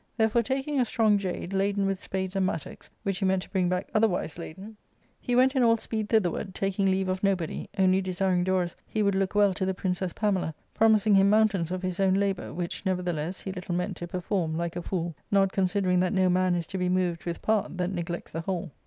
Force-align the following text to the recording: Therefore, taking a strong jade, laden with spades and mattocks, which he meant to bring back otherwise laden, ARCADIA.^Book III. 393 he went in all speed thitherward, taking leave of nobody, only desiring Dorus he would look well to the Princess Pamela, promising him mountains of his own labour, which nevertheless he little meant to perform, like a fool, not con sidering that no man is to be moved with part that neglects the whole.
Therefore, 0.17 0.41
taking 0.41 0.79
a 0.79 0.85
strong 0.85 1.19
jade, 1.19 1.53
laden 1.53 1.85
with 1.85 1.99
spades 1.99 2.35
and 2.35 2.43
mattocks, 2.43 2.89
which 3.03 3.19
he 3.19 3.25
meant 3.25 3.43
to 3.43 3.49
bring 3.51 3.69
back 3.69 3.87
otherwise 3.93 4.39
laden, 4.39 4.63
ARCADIA.^Book 4.63 5.21
III. 5.21 5.25
393 5.25 5.31
he 5.31 5.35
went 5.35 5.55
in 5.55 5.61
all 5.63 5.77
speed 5.77 6.09
thitherward, 6.09 6.55
taking 6.55 6.87
leave 6.89 7.07
of 7.07 7.21
nobody, 7.23 7.69
only 7.77 8.01
desiring 8.01 8.43
Dorus 8.43 8.75
he 8.87 9.03
would 9.03 9.13
look 9.13 9.35
well 9.35 9.53
to 9.53 9.63
the 9.63 9.75
Princess 9.75 10.11
Pamela, 10.11 10.55
promising 10.73 11.13
him 11.13 11.29
mountains 11.29 11.69
of 11.69 11.83
his 11.83 11.99
own 11.99 12.15
labour, 12.15 12.51
which 12.51 12.83
nevertheless 12.83 13.41
he 13.41 13.51
little 13.51 13.75
meant 13.75 13.95
to 13.97 14.07
perform, 14.07 14.57
like 14.57 14.75
a 14.75 14.81
fool, 14.81 15.13
not 15.29 15.53
con 15.53 15.65
sidering 15.65 15.99
that 16.01 16.13
no 16.13 16.29
man 16.29 16.55
is 16.55 16.65
to 16.65 16.79
be 16.79 16.89
moved 16.89 17.25
with 17.25 17.39
part 17.43 17.77
that 17.77 17.93
neglects 17.93 18.31
the 18.31 18.41
whole. 18.41 18.71